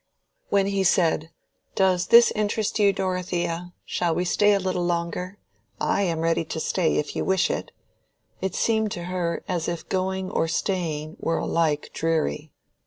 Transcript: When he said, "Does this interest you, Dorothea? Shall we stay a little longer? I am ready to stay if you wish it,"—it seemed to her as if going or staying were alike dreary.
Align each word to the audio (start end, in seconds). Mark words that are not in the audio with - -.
When 0.49 0.65
he 0.65 0.83
said, 0.83 1.29
"Does 1.75 2.07
this 2.07 2.31
interest 2.31 2.79
you, 2.79 2.91
Dorothea? 2.91 3.75
Shall 3.85 4.15
we 4.15 4.25
stay 4.25 4.53
a 4.53 4.59
little 4.59 4.83
longer? 4.83 5.37
I 5.79 6.01
am 6.01 6.21
ready 6.21 6.43
to 6.43 6.59
stay 6.59 6.95
if 6.95 7.15
you 7.15 7.23
wish 7.23 7.51
it,"—it 7.51 8.55
seemed 8.55 8.91
to 8.93 9.03
her 9.03 9.43
as 9.47 9.67
if 9.67 9.87
going 9.89 10.31
or 10.31 10.47
staying 10.47 11.17
were 11.19 11.37
alike 11.37 11.91
dreary. 11.93 12.51